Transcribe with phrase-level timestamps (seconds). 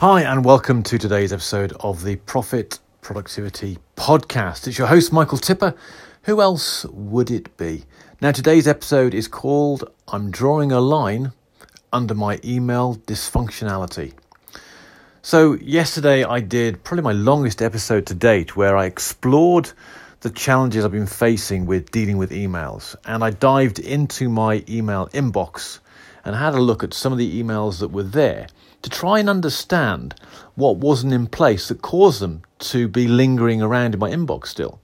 [0.00, 4.66] Hi, and welcome to today's episode of the Profit Productivity Podcast.
[4.66, 5.74] It's your host, Michael Tipper.
[6.22, 7.84] Who else would it be?
[8.22, 11.32] Now, today's episode is called I'm Drawing a Line
[11.92, 14.14] Under My Email Dysfunctionality.
[15.20, 19.70] So, yesterday I did probably my longest episode to date where I explored
[20.20, 22.96] the challenges I've been facing with dealing with emails.
[23.04, 25.80] And I dived into my email inbox
[26.24, 28.46] and had a look at some of the emails that were there
[28.82, 30.14] to try and understand
[30.54, 34.80] what wasn't in place that caused them to be lingering around in my inbox still.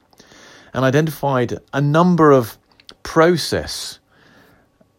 [0.72, 2.58] And identified a number of
[3.02, 3.98] process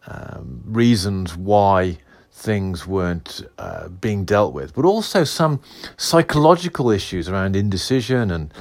[0.06, 1.98] um, reasons why
[2.32, 5.60] things weren't uh, being dealt with, but also some
[5.96, 8.54] psychological issues around indecision and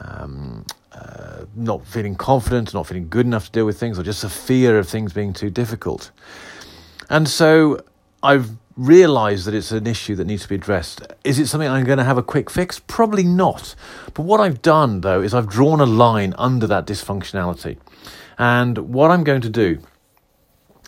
[0.00, 4.22] um, uh, not feeling confident, not feeling good enough to deal with things, or just
[4.22, 6.10] a fear of things being too difficult.
[7.12, 7.78] And so
[8.22, 11.02] I've realized that it's an issue that needs to be addressed.
[11.24, 12.80] Is it something I'm going to have a quick fix?
[12.80, 13.74] Probably not.
[14.14, 17.76] But what I've done, though, is I've drawn a line under that dysfunctionality.
[18.38, 19.80] And what I'm going to do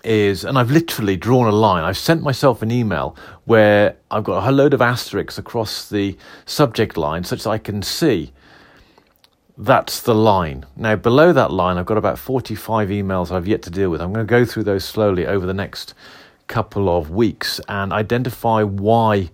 [0.02, 4.48] is, and I've literally drawn a line, I've sent myself an email where I've got
[4.48, 6.16] a load of asterisks across the
[6.46, 8.32] subject line such that I can see
[9.56, 10.66] that's the line.
[10.76, 14.00] Now, below that line, I've got about 45 emails I've yet to deal with.
[14.00, 15.94] I'm going to go through those slowly over the next
[16.48, 19.30] couple of weeks and identify why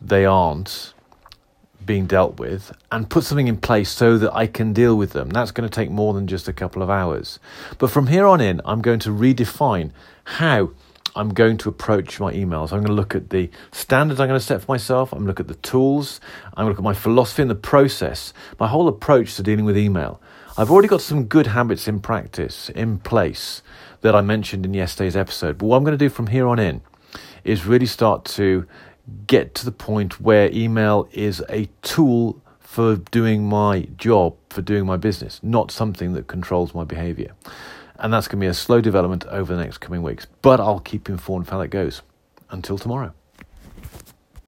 [0.00, 0.94] they aren't
[1.84, 5.30] being dealt with and put something in place so that I can deal with them.
[5.30, 7.38] That's going to take more than just a couple of hours.
[7.78, 9.90] But from here on in, I'm going to redefine
[10.24, 10.70] how
[11.16, 12.72] I'm going to approach my emails.
[12.72, 15.12] I'm going to look at the standards I'm going to set for myself.
[15.12, 16.20] I'm going to look at the tools.
[16.54, 19.64] I'm going to look at my philosophy and the process, my whole approach to dealing
[19.64, 20.20] with email.
[20.58, 23.62] I've already got some good habits in practice, in place,
[24.02, 25.58] that I mentioned in yesterday's episode.
[25.58, 26.82] But what I'm going to do from here on in
[27.44, 28.66] is really start to
[29.26, 34.84] get to the point where email is a tool for doing my job, for doing
[34.84, 37.32] my business, not something that controls my behavior.
[37.98, 40.26] And that's going to be a slow development over the next coming weeks.
[40.42, 42.02] But I'll keep informed how that goes.
[42.50, 43.12] Until tomorrow.